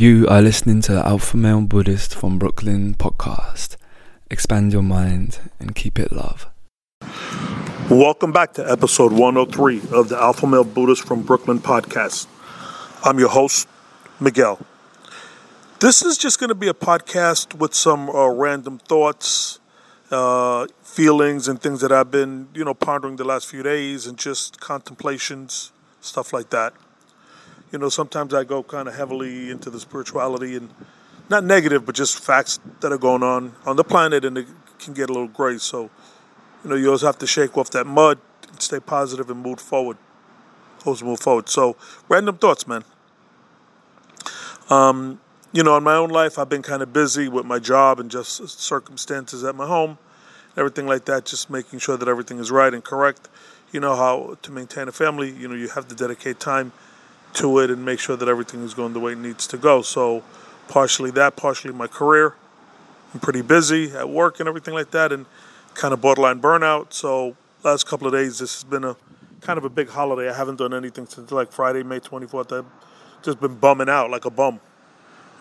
[0.00, 3.76] You are listening to the Alpha Male Buddhist from Brooklyn podcast.
[4.30, 6.48] Expand your mind and keep it love.
[7.90, 12.28] Welcome back to episode 103 of the Alpha Male Buddhist from Brooklyn podcast.
[13.04, 13.68] I'm your host,
[14.18, 14.58] Miguel.
[15.80, 19.58] This is just going to be a podcast with some uh, random thoughts,
[20.10, 24.16] uh, feelings, and things that I've been, you know, pondering the last few days and
[24.16, 26.72] just contemplations, stuff like that.
[27.70, 30.70] You know, sometimes I go kind of heavily into the spirituality and
[31.28, 34.48] not negative, but just facts that are going on on the planet and it
[34.80, 35.58] can get a little gray.
[35.58, 35.90] So,
[36.64, 39.60] you know, you always have to shake off that mud and stay positive and move
[39.60, 39.96] forward.
[40.84, 41.48] Always move forward.
[41.48, 41.76] So,
[42.08, 42.84] random thoughts, man.
[44.68, 45.20] Um,
[45.52, 48.10] you know, in my own life, I've been kind of busy with my job and
[48.10, 49.98] just circumstances at my home,
[50.56, 53.28] everything like that, just making sure that everything is right and correct.
[53.72, 56.72] You know how to maintain a family, you know, you have to dedicate time
[57.34, 59.82] to it and make sure that everything is going the way it needs to go.
[59.82, 60.22] So,
[60.68, 62.34] partially that, partially my career.
[63.12, 65.26] I'm pretty busy at work and everything like that, and
[65.74, 66.92] kind of borderline burnout.
[66.92, 68.96] So, last couple of days, this has been a
[69.40, 70.28] kind of a big holiday.
[70.30, 72.56] I haven't done anything since like Friday, May 24th.
[72.56, 72.66] I've
[73.22, 74.60] just been bumming out like a bum.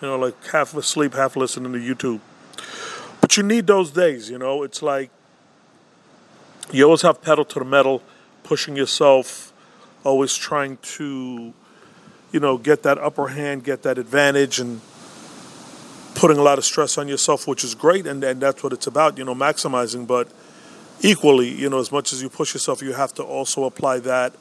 [0.02, 2.22] You know, like half asleep, half listening to YouTube.
[3.20, 4.64] But you need those days, you know.
[4.64, 5.12] It's like
[6.72, 8.02] you always have pedal to the metal,
[8.44, 9.52] pushing yourself,
[10.04, 11.54] always trying to,
[12.32, 14.82] you know, get that upper hand, get that advantage, and
[16.16, 18.88] putting a lot of stress on yourself, which is great, and, and that's what it's
[18.88, 20.06] about, you know, maximizing.
[20.06, 20.32] But
[21.02, 24.34] equally, you know, as much as you push yourself, you have to also apply that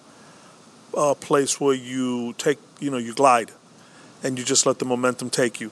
[0.97, 3.53] uh, place where you take, you know, you glide
[4.23, 5.71] and you just let the momentum take you.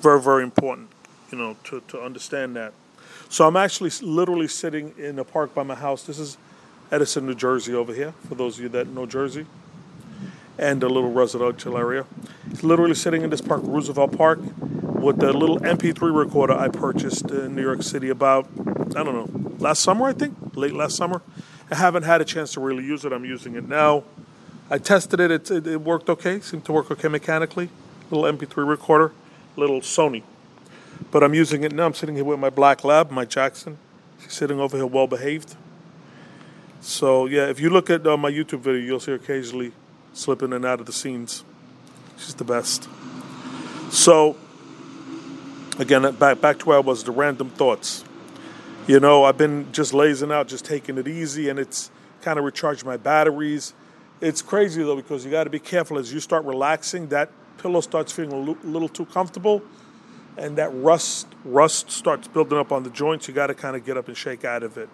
[0.00, 0.88] Very, very important,
[1.30, 2.72] you know, to, to understand that.
[3.28, 6.02] So I'm actually literally sitting in a park by my house.
[6.02, 6.36] This is
[6.90, 9.46] Edison, New Jersey, over here, for those of you that know Jersey,
[10.58, 12.06] and a little residential area.
[12.50, 17.30] It's literally sitting in this park, Roosevelt Park, with the little MP3 recorder I purchased
[17.30, 18.46] in New York City about,
[18.96, 21.22] I don't know, last summer, I think, late last summer.
[21.70, 23.12] I haven't had a chance to really use it.
[23.12, 24.04] I'm using it now.
[24.70, 25.30] I tested it.
[25.30, 26.40] It, it, it worked okay.
[26.40, 27.68] Seemed to work okay mechanically.
[28.10, 29.12] Little MP3 recorder,
[29.56, 30.22] little Sony.
[31.10, 31.86] But I'm using it now.
[31.86, 33.78] I'm sitting here with my black lab, my Jackson.
[34.22, 35.56] She's sitting over here, well behaved.
[36.80, 39.72] So yeah, if you look at uh, my YouTube video, you'll see occasionally
[40.16, 41.44] slipping in and out of the scenes.
[42.16, 42.88] She's the best.
[43.90, 44.36] So
[45.78, 47.04] again, back back to where I was.
[47.04, 48.04] The random thoughts.
[48.86, 51.90] You know, I've been just lazing out, just taking it easy, and it's
[52.22, 53.74] kind of recharged my batteries
[54.20, 57.08] it's crazy though because you got to be careful as you start relaxing.
[57.08, 59.62] That pillow starts feeling a little too comfortable,
[60.36, 63.28] and that rust rust starts building up on the joints.
[63.28, 64.88] You got to kind of get up and shake out of it.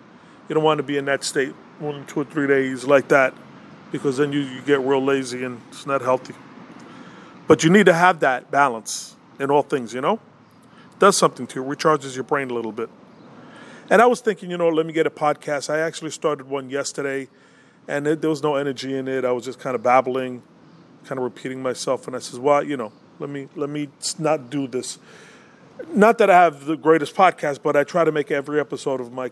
[0.48, 3.32] You don't want to be in that state one, two, or three days like that,
[3.92, 6.34] because then you, you get real lazy and it's not healthy.
[7.46, 9.94] But you need to have that balance in all things.
[9.94, 12.88] You know, it does something to you, recharges your brain a little bit.
[13.90, 15.68] And I was thinking, you know, let me get a podcast.
[15.68, 17.28] I actually started one yesterday
[17.88, 19.24] and it, there was no energy in it.
[19.24, 20.42] I was just kind of babbling,
[21.04, 22.06] kind of repeating myself.
[22.06, 23.88] And I says, "Well, you know, let me let me
[24.18, 24.98] not do this."
[25.92, 29.12] Not that I have the greatest podcast, but I try to make every episode of
[29.12, 29.30] my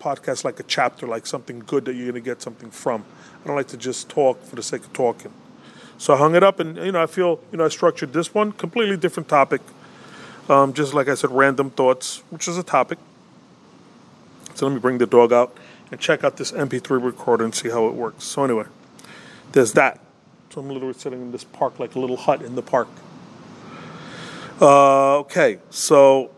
[0.00, 3.04] podcast like a chapter, like something good that you're going to get something from.
[3.42, 5.32] I don't like to just talk for the sake of talking.
[5.98, 8.34] So I hung it up, and you know, I feel you know I structured this
[8.34, 9.60] one completely different topic.
[10.48, 12.98] Um, just like I said, random thoughts, which is a topic.
[14.54, 15.56] So let me bring the dog out
[15.90, 18.24] and check out this MP3 recorder and see how it works.
[18.24, 18.64] So anyway,
[19.52, 20.00] there's that.
[20.50, 22.88] So I'm literally sitting in this park like a little hut in the park.
[24.60, 26.30] Uh, okay, so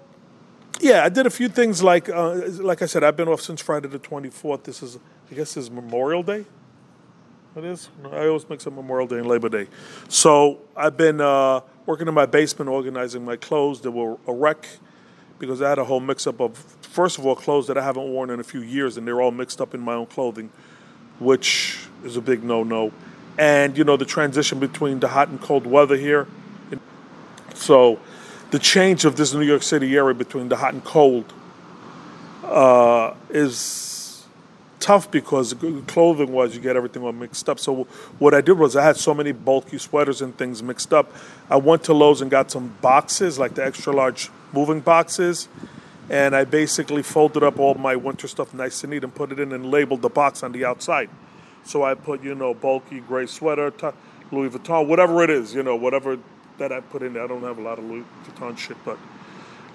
[0.80, 3.60] yeah, I did a few things like uh, like I said, I've been off since
[3.60, 4.65] Friday the 24th.
[4.65, 4.98] This is
[5.30, 6.45] I guess this is Memorial Day.
[7.57, 7.89] It is.
[8.13, 9.66] I always mix up Memorial Day and Labor Day.
[10.09, 13.80] So I've been uh, working in my basement, organizing my clothes.
[13.80, 14.69] There were a wreck
[15.39, 18.09] because I had a whole mix up of, first of all, clothes that I haven't
[18.09, 20.51] worn in a few years, and they're all mixed up in my own clothing,
[21.19, 22.92] which is a big no no.
[23.39, 26.27] And, you know, the transition between the hot and cold weather here.
[27.54, 28.01] So,
[28.50, 31.33] the change of this New York City area between the hot and cold
[32.45, 34.27] uh, is
[34.80, 35.54] tough because
[35.86, 37.59] clothing wise, you get everything all mixed up.
[37.59, 37.84] So,
[38.18, 41.12] what I did was I had so many bulky sweaters and things mixed up.
[41.50, 45.48] I went to Lowe's and got some boxes, like the extra large moving boxes,
[46.09, 49.39] and I basically folded up all my winter stuff nice and neat and put it
[49.39, 51.10] in and labeled the box on the outside.
[51.65, 53.89] So I put, you know, bulky gray sweater, t-
[54.33, 56.18] Louis Vuitton, whatever it is, you know, whatever
[56.59, 57.25] that I put in there.
[57.25, 58.99] I don't have a lot of Louis Vuitton shit, but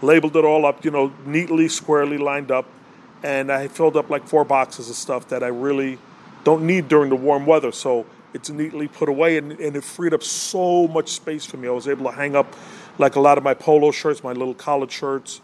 [0.01, 2.65] labeled it all up, you know, neatly, squarely lined up.
[3.23, 5.97] And I filled up like four boxes of stuff that I really
[6.43, 7.71] don't need during the warm weather.
[7.71, 11.67] So it's neatly put away and, and it freed up so much space for me.
[11.67, 12.53] I was able to hang up
[12.97, 15.41] like a lot of my polo shirts, my little collared shirts,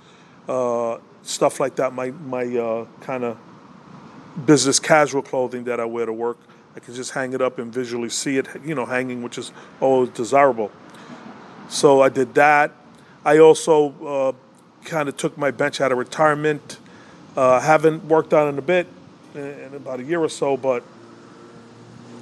[0.47, 1.93] uh, stuff like that.
[1.93, 3.37] My my uh, kind of
[4.45, 6.37] business casual clothing that I wear to work.
[6.75, 9.51] I can just hang it up and visually see it, you know, hanging, which is
[9.81, 10.71] always desirable.
[11.69, 12.71] So I did that.
[13.23, 14.31] I also uh,
[14.85, 16.79] kind of took my bench out of retirement.
[17.37, 18.87] Uh, haven't worked on it in a bit,
[19.35, 20.83] in about a year or so, but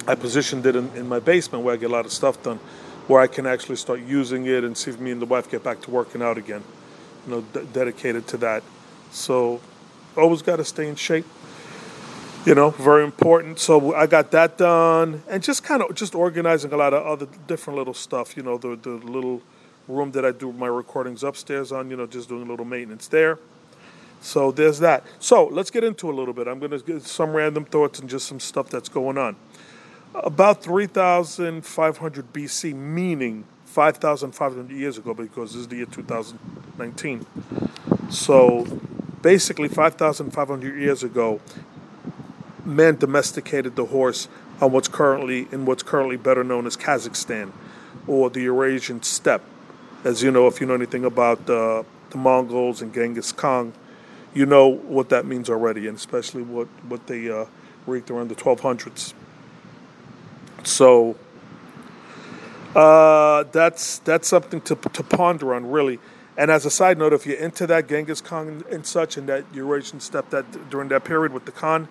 [0.06, 2.60] I positioned it in, in my basement where I get a lot of stuff done,
[3.08, 5.64] where I can actually start using it and see if me and the wife get
[5.64, 6.64] back to working out again.
[7.26, 8.64] You know, d- dedicated to that.
[9.12, 9.62] So
[10.18, 11.26] always got to stay in shape
[12.48, 13.60] you know, very important.
[13.60, 17.28] So I got that done, and just kind of just organizing a lot of other
[17.46, 18.38] different little stuff.
[18.38, 19.42] You know, the the little
[19.90, 21.92] room that I do my recordings upstairs on.
[21.92, 23.38] You know, just doing a little maintenance there.
[24.22, 25.04] So there's that.
[25.20, 26.48] So let's get into a little bit.
[26.48, 29.36] I'm going to get some random thoughts and just some stuff that's going on.
[30.16, 37.26] About 3,500 BC, meaning 5,500 years ago, because this is the year 2019.
[38.10, 38.66] So
[39.22, 41.42] basically, 5,500 years ago,
[42.68, 44.28] man domesticated the horse
[44.62, 47.52] on what's currently in what's currently better known as Kazakhstan
[48.06, 49.44] or the Eurasian steppe.
[50.04, 53.74] As you know, if you know anything about uh, the Mongols and Genghis Khan,
[54.34, 57.46] you know what that means already, and especially what what they uh,
[57.86, 59.14] wreaked around the 1200s.
[60.64, 61.16] So
[62.76, 66.00] uh, that's that's something to to ponder on, really.
[66.38, 69.46] And as a side note, if you're into that Genghis Khan and such, and that
[69.54, 71.88] Eurasian steppe that during that period with the Khan,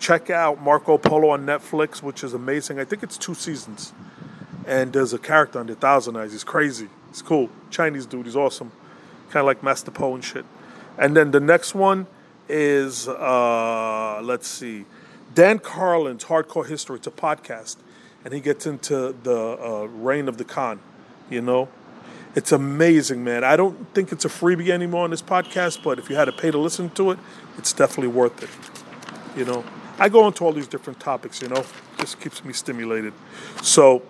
[0.00, 2.80] check out Marco Polo on Netflix, which is amazing.
[2.80, 3.92] I think it's two seasons.
[4.66, 6.32] And there's a character on the Thousand Eyes.
[6.32, 6.88] He's crazy.
[7.10, 7.50] He's cool.
[7.70, 8.24] Chinese dude.
[8.24, 8.72] He's awesome.
[9.28, 10.44] Kind of like Master Po and shit.
[10.98, 12.06] And then the next one
[12.48, 14.86] is, uh, let's see,
[15.34, 16.96] Dan Carlin's Hardcore History.
[16.96, 17.76] It's a podcast.
[18.24, 20.80] And he gets into the uh, reign of the Khan,
[21.30, 21.68] you know?
[22.34, 23.44] It's amazing, man.
[23.44, 26.32] I don't think it's a freebie anymore on this podcast, but if you had to
[26.32, 27.18] pay to listen to it,
[27.58, 28.50] it's definitely worth it,
[29.38, 29.64] you know?
[30.00, 31.62] I go into all these different topics, you know,
[31.98, 33.12] just keeps me stimulated.
[33.62, 34.02] So,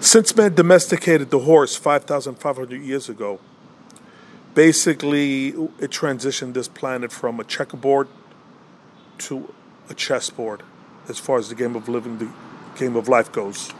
[0.00, 3.38] since man domesticated the horse 5,500 years ago,
[4.54, 8.08] basically it transitioned this planet from a checkerboard
[9.18, 9.54] to
[9.88, 10.64] a chessboard
[11.08, 12.28] as far as the game of living, the
[12.76, 13.72] game of life goes,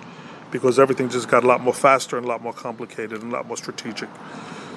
[0.52, 3.37] because everything just got a lot more faster and a lot more complicated and a
[3.37, 4.08] lot more strategic.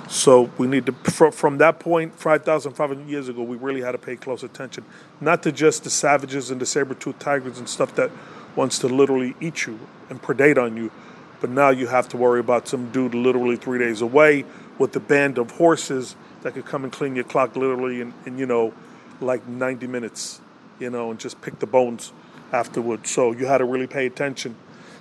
[0.09, 4.15] So we need to, from that point, 5,500 years ago, we really had to pay
[4.15, 4.83] close attention,
[5.21, 8.09] not to just the savages and the saber-toothed tigers and stuff that
[8.56, 9.79] wants to literally eat you
[10.09, 10.91] and predate on you,
[11.41, 14.45] but now you have to worry about some dude literally three days away
[14.79, 18.39] with a band of horses that could come and clean your clock literally in, in
[18.39, 18.73] you know,
[19.21, 20.41] like 90 minutes,
[20.79, 22.13] you know, and just pick the bones
[22.51, 23.12] afterwards.
[23.12, 24.55] So you had to really pay attention.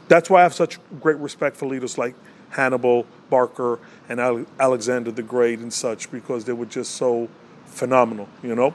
[0.08, 2.14] That's why I have such great respect for leaders like
[2.50, 3.78] Hannibal, Barker,
[4.08, 4.20] and
[4.58, 7.28] Alexander the Great and such because they were just so
[7.66, 8.74] phenomenal, you know?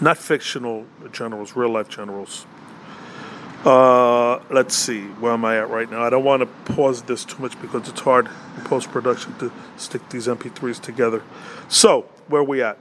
[0.00, 2.46] Not fictional generals, real life generals.
[3.64, 6.02] Uh, let's see, where am I at right now?
[6.02, 9.50] I don't want to pause this too much because it's hard in post production to
[9.78, 11.22] stick these MP3s together.
[11.68, 12.76] So, where are we at?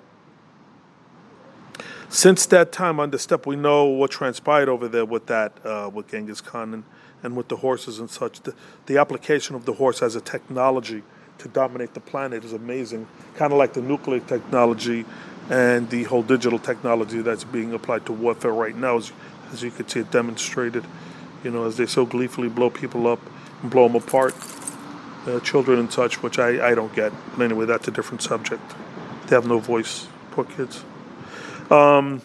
[2.10, 5.90] Since that time on the steppe, we know what transpired over there with that, uh,
[5.92, 6.84] with Genghis Khan and
[7.24, 8.42] and with the horses and such.
[8.42, 8.54] The,
[8.86, 11.02] the application of the horse as a technology
[11.40, 15.06] to dominate the planet is amazing, kind of like the nuclear technology
[15.50, 19.12] and the whole digital technology that's being applied to warfare right now, as,
[19.52, 20.86] as you can see it demonstrated,
[21.44, 23.20] you know, as they so gleefully blow people up
[23.62, 24.36] and blow them apart,
[25.28, 27.12] uh, children and such, which I, I don't get.
[27.36, 28.62] But anyway, that's a different subject.
[29.28, 30.84] They have no voice, poor kids.
[31.70, 32.22] Um,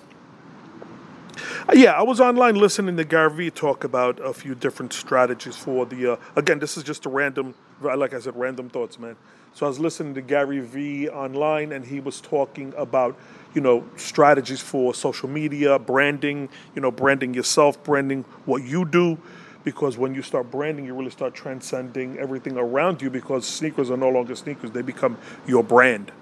[1.75, 5.85] yeah, I was online listening to Gary Vee talk about a few different strategies for
[5.85, 6.15] the.
[6.15, 9.17] Uh, again, this is just a random, like I said, random thoughts, man.
[9.53, 13.19] So I was listening to Gary Vee online, and he was talking about,
[13.55, 19.19] you know, strategies for social media, branding, you know, branding yourself, branding what you do,
[19.63, 23.11] because when you start branding, you really start transcending everything around you.
[23.11, 26.13] Because sneakers are no longer sneakers; they become your brand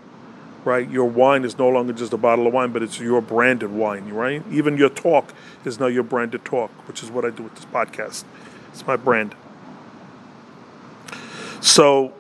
[0.67, 0.91] right?
[0.91, 4.09] Your wine is no longer just a bottle of wine, but it's your branded wine,
[4.09, 4.43] right?
[4.51, 5.33] Even your talk
[5.65, 8.25] is now your branded talk, which is what I do with this podcast.
[8.73, 9.35] It's my brand.
[11.61, 12.13] So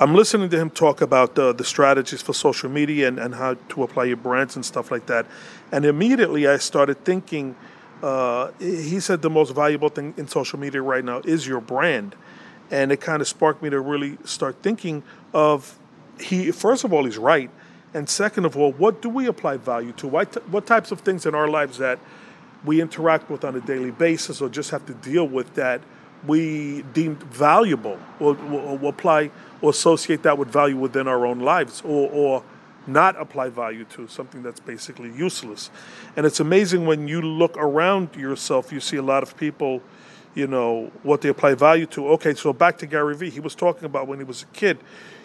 [0.00, 3.54] I'm listening to him talk about the, the strategies for social media and, and how
[3.68, 5.26] to apply your brands and stuff like that.
[5.70, 7.54] And immediately I started thinking,
[8.02, 12.16] uh, he said the most valuable thing in social media right now is your brand.
[12.70, 15.02] And it kind of sparked me to really start thinking
[15.34, 15.78] of
[16.20, 17.50] he first of all he's right,
[17.92, 20.06] and second of all, what do we apply value to?
[20.06, 21.98] What, t- what types of things in our lives that
[22.64, 25.80] we interact with on a daily basis or just have to deal with that
[26.26, 29.30] we deemed valuable or, or, or apply
[29.62, 32.42] or associate that with value within our own lives or, or
[32.86, 35.70] not apply value to something that's basically useless.
[36.16, 39.82] And it's amazing when you look around yourself, you see a lot of people,
[40.34, 42.08] you know, what they apply value to.
[42.10, 43.30] Okay, so back to Gary Vee.
[43.30, 44.78] He was talking about when he was a kid,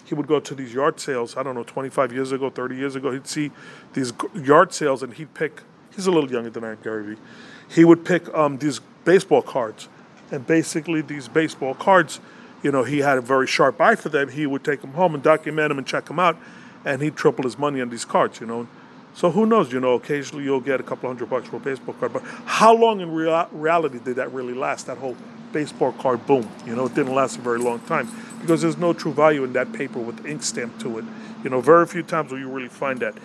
[0.05, 2.95] he would go to these yard sales, I don't know, 25 years ago, 30 years
[2.95, 3.51] ago, he'd see
[3.93, 5.61] these yard sales and he'd pick,
[5.95, 7.21] he's a little younger than I am, Gary Vee.
[7.69, 9.89] He would pick um, these baseball cards.
[10.31, 12.19] And basically, these baseball cards,
[12.63, 14.29] you know, he had a very sharp eye for them.
[14.29, 16.37] He would take them home and document them and check them out
[16.85, 18.67] and he'd triple his money on these cards, you know.
[19.15, 21.95] So who knows, you know, occasionally you'll get a couple hundred bucks for a baseball
[21.95, 22.13] card.
[22.13, 25.17] But how long in rea- reality did that really last, that whole
[25.51, 26.49] baseball card boom?
[26.65, 28.07] You know, it didn't last a very long time
[28.45, 31.05] because there's no true value in that paper with ink stamped to it.
[31.43, 33.15] You know, very few times will you really find that.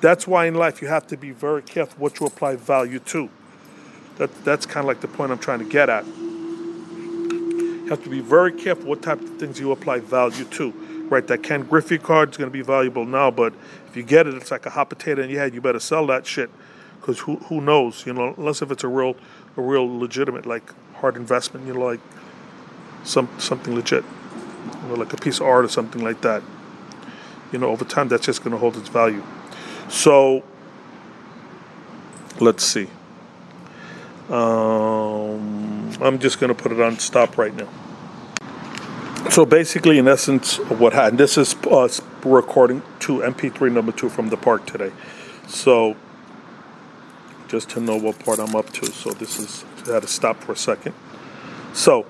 [0.00, 3.28] That's why in life you have to be very careful what you apply value to.
[4.16, 6.06] That, that's kind of like the point I'm trying to get at.
[6.06, 10.72] You have to be very careful what type of things you apply value to
[11.10, 11.26] right?
[11.26, 13.52] That Ken Griffey card is going to be valuable now, but
[13.88, 15.52] if you get it, it's like a hot potato in your head.
[15.52, 16.48] You better sell that shit
[17.00, 18.06] because who who knows?
[18.06, 19.16] You know, unless if it's a real
[19.56, 22.00] a real legitimate like hard investment, you know, like
[23.02, 24.04] some something legit,
[24.82, 26.42] you know, like a piece of art or something like that.
[27.52, 29.22] You know, over time, that's just going to hold its value.
[29.88, 30.44] So
[32.40, 32.88] let's see.
[34.28, 37.68] Um, I'm just going to put it on stop right now.
[39.30, 44.28] So basically, in essence, what happened, this is us recording to MP3 number two from
[44.28, 44.92] the park today.
[45.46, 45.96] So
[47.48, 48.86] just to know what part I'm up to.
[48.86, 50.94] So this is, I had to stop for a second.
[51.72, 52.06] So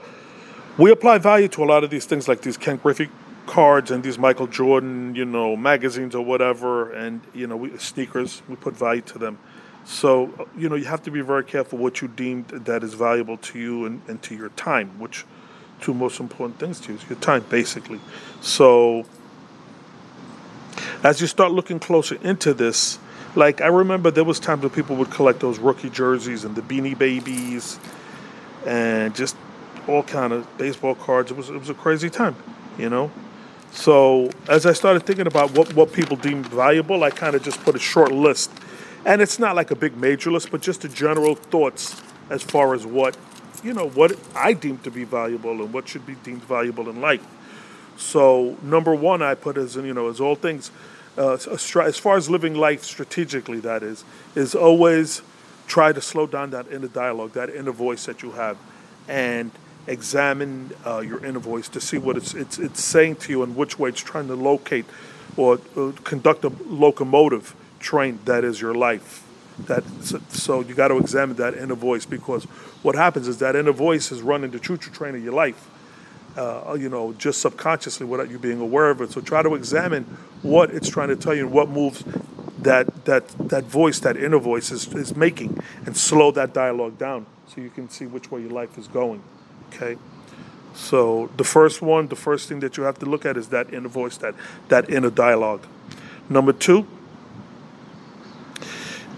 [0.81, 3.11] we apply value to a lot of these things like these Ken Griffey
[3.47, 8.41] cards and these Michael Jordan, you know, magazines or whatever, and, you know, we, sneakers,
[8.49, 9.39] we put value to them.
[9.85, 13.37] So, you know, you have to be very careful what you deem that is valuable
[13.37, 15.27] to you and, and to your time, which
[15.83, 18.01] two most important things to you is your time, basically.
[18.41, 19.05] So,
[21.05, 22.99] as you start looking closer into this,
[23.35, 26.63] like I remember there was times when people would collect those rookie jerseys and the
[26.63, 27.79] beanie babies
[28.65, 29.37] and just
[29.91, 31.31] all kind of baseball cards.
[31.31, 32.37] It was it was a crazy time,
[32.79, 33.11] you know.
[33.73, 37.63] So as I started thinking about what, what people deem valuable, I kind of just
[37.63, 38.51] put a short list.
[39.05, 42.75] And it's not like a big major list, but just the general thoughts as far
[42.75, 43.17] as what
[43.63, 47.01] you know, what I deem to be valuable and what should be deemed valuable in
[47.01, 47.25] life.
[47.97, 50.71] So number one, I put as you know, as all things,
[51.19, 54.05] uh, as far as living life strategically, that is,
[54.35, 55.23] is always
[55.67, 58.57] try to slow down that inner dialogue, that inner voice that you have,
[59.09, 59.51] and
[59.87, 63.57] examine uh, your inner voice to see what it's, it's it's saying to you and
[63.57, 64.85] which way it's trying to locate
[65.37, 69.27] or uh, conduct a locomotive train that is your life.
[69.67, 69.85] That
[70.31, 72.45] so you got to examine that inner voice because
[72.83, 75.69] what happens is that inner voice is running the choo-choo train of your life
[76.37, 79.11] uh, you know just subconsciously without you being aware of it.
[79.11, 80.05] So try to examine
[80.43, 82.05] what it's trying to tell you and what moves
[82.59, 87.27] that that that voice that inner voice is, is making and slow that dialogue down
[87.47, 89.23] so you can see which way your life is going
[89.73, 89.97] okay
[90.75, 93.73] so the first one the first thing that you have to look at is that
[93.73, 94.35] inner voice that
[94.69, 95.67] that inner dialogue
[96.29, 96.87] number two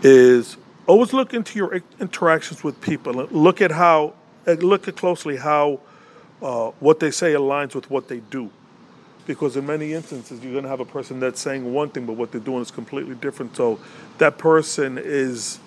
[0.02, 0.56] is
[0.87, 3.12] always look into your interactions with people.
[3.12, 4.14] Look at how,
[4.47, 5.80] look at closely how
[6.40, 8.50] uh, what they say aligns with what they do.
[9.26, 12.14] Because in many instances, you're going to have a person that's saying one thing, but
[12.14, 13.54] what they're doing is completely different.
[13.56, 13.78] So
[14.18, 15.61] that person is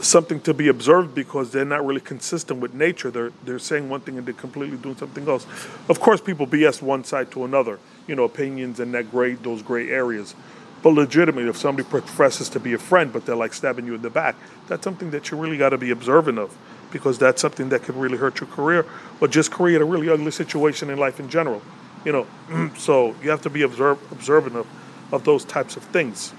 [0.00, 3.10] something to be observed because they're not really consistent with nature.
[3.10, 5.46] They're they're saying one thing and they're completely doing something else.
[5.88, 7.78] Of course, people BS one side to another.
[8.06, 10.34] You know, opinions and that gray those gray areas.
[10.82, 14.02] But legitimately, if somebody professes to be a friend, but they're like stabbing you in
[14.02, 14.36] the back,
[14.68, 16.56] that's something that you really got to be observant of
[16.92, 18.86] because that's something that could really hurt your career
[19.20, 21.62] or just create a really ugly situation in life in general.
[22.04, 24.66] You know, so you have to be observe, observant of,
[25.12, 26.30] of those types of things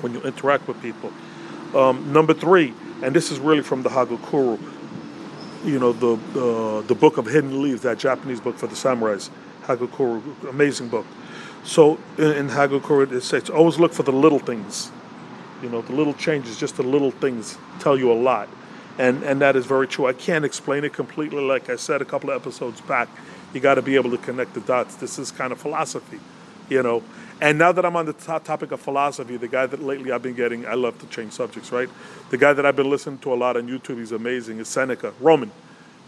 [0.00, 1.12] when you interact with people.
[1.74, 4.60] Um, number three, and this is really from the Hagakure,
[5.64, 9.30] you know, the, the, the book of Hidden Leaves, that Japanese book for the samurais.
[9.62, 11.06] Hagakure, amazing book.
[11.64, 14.90] So in, in Hagakure, it says always look for the little things.
[15.62, 18.48] You know, the little changes, just the little things tell you a lot.
[18.98, 20.06] And, and that is very true.
[20.06, 21.40] I can't explain it completely.
[21.40, 23.08] Like I said a couple of episodes back,
[23.54, 24.96] you got to be able to connect the dots.
[24.96, 26.20] This is kind of philosophy,
[26.68, 27.02] you know.
[27.42, 30.22] And now that I'm on the top topic of philosophy, the guy that lately I've
[30.22, 31.88] been getting, I love to change subjects, right?
[32.30, 35.12] The guy that I've been listening to a lot on YouTube, he's amazing, is Seneca,
[35.20, 35.50] Roman.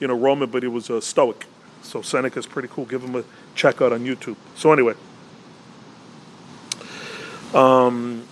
[0.00, 1.46] You know, Roman, but he was a Stoic.
[1.82, 2.86] So Seneca's pretty cool.
[2.86, 3.24] Give him a
[3.56, 4.36] check out on YouTube.
[4.54, 4.94] So anyway,
[7.52, 8.24] um,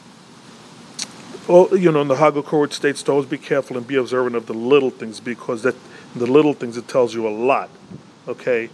[1.49, 4.47] well, you know, in the Hagakure states to always be careful and be observant of
[4.47, 5.75] the little things because that
[6.17, 7.71] The little things it tells you a lot.
[8.29, 8.71] Okay,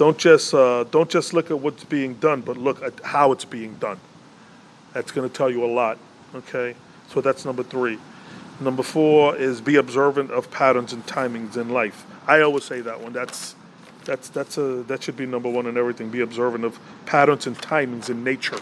[0.00, 3.44] don't just uh, don't just look at what's being done, but look at how it's
[3.44, 4.00] being done.
[4.94, 5.98] That's going to tell you a lot.
[6.34, 6.74] Okay,
[7.10, 7.98] so that's number three.
[8.60, 12.06] Number four is be observant of patterns and timings in life.
[12.26, 13.12] I always say that one.
[13.12, 13.54] That's
[14.06, 16.08] that's that's a that should be number one in everything.
[16.08, 18.60] Be observant of patterns and timings in nature,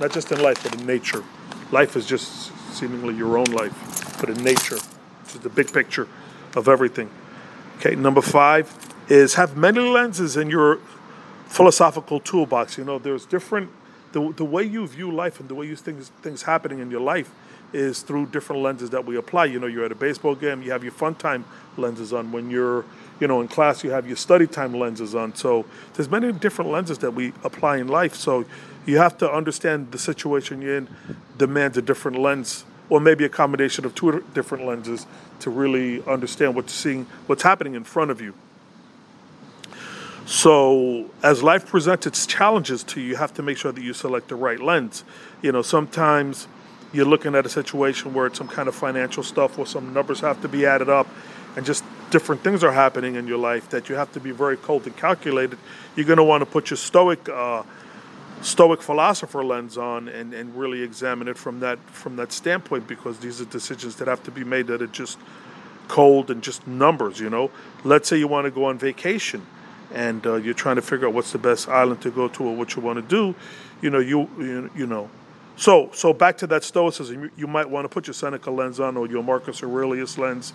[0.00, 1.22] not just in life, but in nature.
[1.70, 6.08] Life is just seemingly your own life, but in nature, which is the big picture
[6.56, 7.08] of everything.
[7.78, 10.78] Okay, number five is have many lenses in your
[11.44, 12.78] philosophical toolbox.
[12.78, 13.68] You know, there's different
[14.12, 17.00] the, the way you view life and the way you think things happening in your
[17.00, 17.30] life
[17.74, 19.46] is through different lenses that we apply.
[19.46, 21.44] You know, you're at a baseball game, you have your fun time
[21.76, 22.32] lenses on.
[22.32, 22.86] When you're,
[23.20, 25.34] you know, in class, you have your study time lenses on.
[25.34, 28.14] So there's many different lenses that we apply in life.
[28.14, 28.46] So
[28.86, 30.88] you have to understand the situation you're in
[31.36, 35.06] demands a different lens, or maybe a combination of two different lenses
[35.40, 38.34] to really understand what's seeing, what's happening in front of you.
[40.24, 43.92] So, as life presents its challenges to you, you have to make sure that you
[43.92, 45.02] select the right lens.
[45.42, 46.46] You know, sometimes
[46.92, 50.20] you're looking at a situation where it's some kind of financial stuff where some numbers
[50.20, 51.08] have to be added up
[51.56, 54.56] and just different things are happening in your life that you have to be very
[54.56, 55.58] cold and calculated.
[55.96, 57.64] You're going to want to put your stoic, uh,
[58.42, 63.18] stoic philosopher lens on and, and really examine it from that from that standpoint because
[63.18, 65.18] these are decisions that have to be made that are just
[65.88, 67.18] cold and just numbers.
[67.18, 67.50] You know,
[67.82, 69.44] let's say you want to go on vacation
[69.94, 72.56] and uh, you're trying to figure out what's the best island to go to or
[72.56, 73.34] what you want to do,
[73.80, 75.10] you know, you you, you know.
[75.56, 78.80] So so back to that stoicism, you, you, might want to put your Seneca lens
[78.80, 80.52] on or your Marcus Aurelius lens,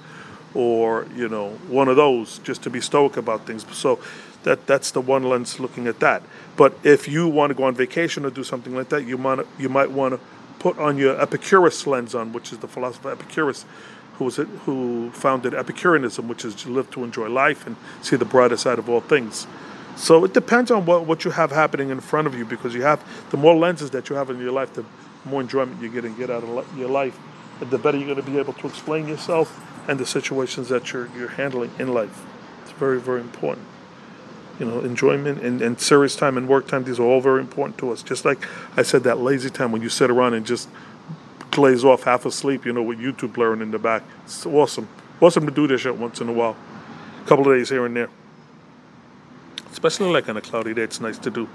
[0.53, 3.65] or you know one of those just to be stoic about things.
[3.75, 3.99] So
[4.43, 6.23] that that's the one lens looking at that.
[6.55, 9.45] But if you want to go on vacation or do something like that, you might
[9.59, 10.19] you might want to
[10.59, 13.65] put on your Epicurus lens on, which is the philosopher Epicurus,
[14.17, 18.15] who was it, who founded Epicureanism, which is to live to enjoy life and see
[18.15, 19.47] the brighter side of all things.
[19.95, 22.83] So it depends on what, what you have happening in front of you because you
[22.83, 24.85] have the more lenses that you have in your life, the
[25.25, 27.17] more enjoyment you're going to get out of your life,
[27.61, 30.91] and the better you're going to be able to explain yourself and the situations that
[30.93, 32.25] you're you're handling in life.
[32.63, 33.65] It's very very important.
[34.59, 37.77] You know, enjoyment and, and serious time and work time, these are all very important
[37.79, 38.01] to us.
[38.01, 38.39] Just like
[38.75, 40.67] I said, that lazy time when you sit around and just
[41.57, 44.03] glaze off half asleep, you know, with YouTube blaring in the back.
[44.25, 44.87] It's awesome.
[45.19, 46.55] Awesome to do this shit once in a while.
[47.23, 48.09] A couple of days here and there.
[49.71, 51.49] Especially like on a cloudy day, it's nice to do.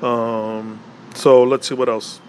[0.00, 0.80] Um,
[1.16, 2.20] so let's see what else.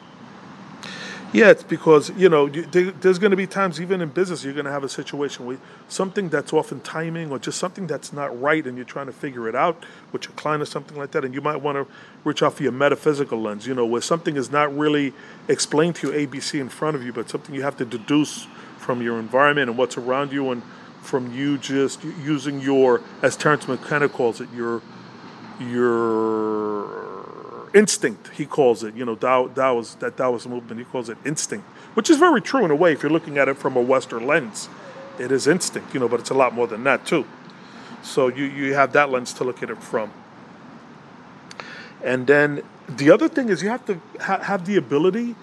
[1.33, 4.67] Yeah, it's because you know there's going to be times even in business you're going
[4.67, 8.39] to have a situation where something that's off in timing or just something that's not
[8.39, 11.25] right, and you're trying to figure it out with your client or something like that,
[11.25, 11.91] and you might want to
[12.23, 15.11] reach out for your metaphysical lens, you know, where something is not really
[15.47, 18.45] explained to you ABC in front of you, but something you have to deduce
[18.77, 20.61] from your environment and what's around you, and
[21.01, 24.83] from you just using your, as Terence McKenna calls it, your
[25.59, 27.12] your
[27.73, 28.95] instinct, he calls it.
[28.95, 32.65] You know, Tao, Taoist, that Taoist movement, he calls it instinct, which is very true
[32.65, 34.69] in a way if you're looking at it from a Western lens.
[35.19, 37.25] It is instinct, you know, but it's a lot more than that too.
[38.01, 40.11] So you, you have that lens to look at it from.
[42.03, 45.35] And then the other thing is you have to ha- have the ability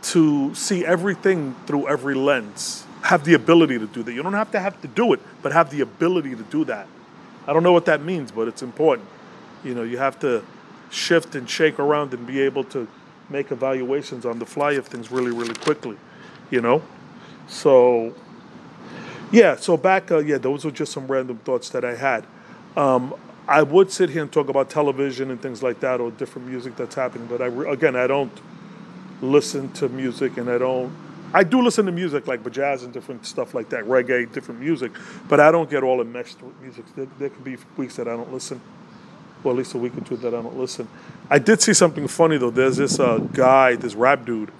[0.00, 2.84] to see everything through every lens.
[3.02, 4.12] Have the ability to do that.
[4.12, 6.86] You don't have to have to do it, but have the ability to do that.
[7.46, 9.08] I don't know what that means, but it's important.
[9.64, 10.44] You know, you have to
[10.90, 12.88] shift and shake around and be able to
[13.30, 15.96] make evaluations on the fly of things really, really quickly,
[16.50, 16.82] you know?
[17.46, 18.14] So,
[19.30, 22.26] yeah, so back, uh, yeah, those were just some random thoughts that I had.
[22.76, 23.14] Um,
[23.46, 26.76] I would sit here and talk about television and things like that or different music
[26.76, 28.32] that's happening, but I, again, I don't
[29.20, 30.94] listen to music and I don't,
[31.34, 34.92] I do listen to music like jazz and different stuff like that, reggae, different music,
[35.28, 36.84] but I don't get all enmeshed with music.
[36.94, 38.60] There, there be weeks that I don't listen
[39.42, 40.88] well, at least a week or two that I don't listen.
[41.30, 42.50] I did see something funny though.
[42.50, 44.50] There's this uh, guy, this rap dude,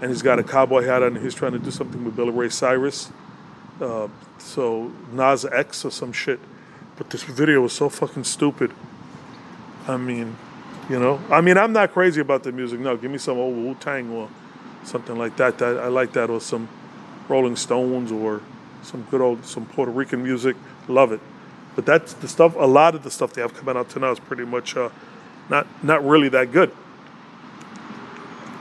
[0.00, 1.16] and he's got a cowboy hat on.
[1.16, 3.10] and He's trying to do something with Billy Ray Cyrus.
[3.80, 6.40] Uh, so Nas X or some shit.
[6.96, 8.72] But this video was so fucking stupid.
[9.88, 10.36] I mean,
[10.88, 12.80] you know, I mean, I'm not crazy about the music.
[12.80, 14.28] No, give me some old Wu Tang or
[14.84, 15.58] something like that.
[15.58, 15.78] that.
[15.78, 16.68] I like that, or some
[17.28, 18.40] Rolling Stones or
[18.82, 20.56] some good old some Puerto Rican music.
[20.88, 21.20] Love it.
[21.74, 22.54] But that's the stuff.
[22.56, 24.90] A lot of the stuff they have coming out to now is pretty much uh,
[25.48, 26.70] not not really that good.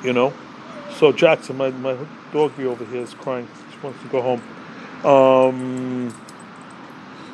[0.03, 0.33] You know.
[0.97, 1.97] So Jackson, my my
[2.31, 3.47] doggy over here is crying.
[3.71, 4.41] She wants to go home.
[5.05, 6.15] Um,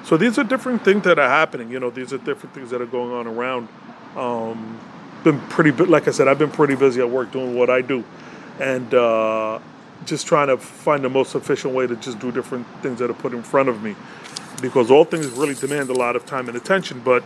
[0.03, 1.69] so these are different things that are happening.
[1.69, 3.67] You know, these are different things that are going on around.
[4.15, 4.79] Um,
[5.23, 8.03] been pretty, like I said, I've been pretty busy at work doing what I do,
[8.59, 9.59] and uh,
[10.05, 13.15] just trying to find the most efficient way to just do different things that are
[13.15, 13.95] put in front of me.
[14.61, 17.23] Because all things really demand a lot of time and attention, but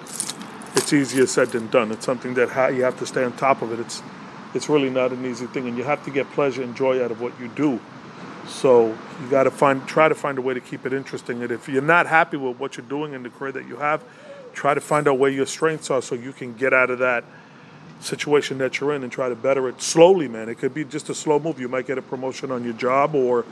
[0.75, 1.91] it's easier said than done.
[1.91, 3.79] It's something that ha- you have to stay on top of it.
[3.79, 4.01] It's
[4.53, 7.11] it's really not an easy thing, and you have to get pleasure and joy out
[7.11, 7.79] of what you do.
[8.47, 8.87] So
[9.21, 11.41] you got to find try to find a way to keep it interesting.
[11.41, 14.03] And if you're not happy with what you're doing in the career that you have,
[14.53, 17.23] try to find out where your strengths are so you can get out of that
[18.01, 20.49] situation that you're in and try to better it slowly, man.
[20.49, 21.59] It could be just a slow move.
[21.59, 23.45] You might get a promotion on your job, or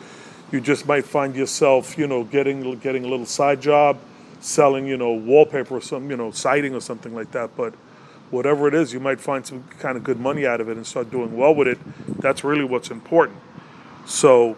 [0.51, 3.97] you just might find yourself, you know, getting getting a little side job,
[4.39, 7.55] selling, you know, wallpaper or some, you know, siding or something like that.
[7.55, 7.73] But
[8.31, 10.85] whatever it is, you might find some kind of good money out of it and
[10.85, 11.79] start doing well with it.
[12.21, 13.37] That's really what's important.
[14.05, 14.57] So.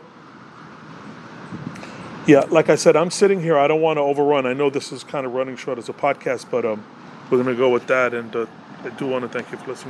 [2.27, 3.57] Yeah, like I said, I'm sitting here.
[3.57, 4.45] I don't want to overrun.
[4.45, 6.85] I know this is kind of running short as a podcast, but um,
[7.31, 8.13] we're going to go with that.
[8.13, 8.45] And uh,
[8.83, 9.89] I do want to thank you for listening.